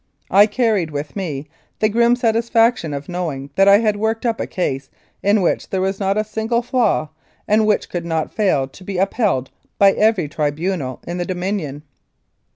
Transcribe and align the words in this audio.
I 0.31 0.47
carried 0.47 0.89
with 0.89 1.15
me 1.15 1.47
the 1.77 1.87
grim 1.87 2.15
satisfaction 2.15 2.91
of 2.91 3.07
knowing 3.07 3.51
that 3.53 3.67
I 3.67 3.77
had 3.77 3.95
worked 3.97 4.25
up 4.25 4.39
a 4.41 4.47
case 4.47 4.89
in 5.21 5.43
which 5.43 5.69
there 5.69 5.79
was 5.79 5.99
not 5.99 6.17
a 6.17 6.23
single 6.23 6.63
flaw, 6.63 7.09
and 7.47 7.67
which 7.67 7.87
could 7.87 8.03
not 8.03 8.33
fail 8.33 8.67
to 8.67 8.83
be 8.83 8.97
upheld 8.97 9.51
by 9.77 9.91
every 9.91 10.27
tribunal 10.27 11.01
in 11.05 11.19
the 11.19 11.25
Dominion. 11.25 11.83